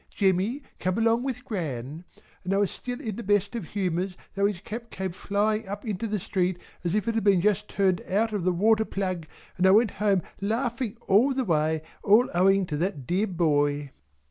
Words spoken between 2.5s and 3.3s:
I was still in the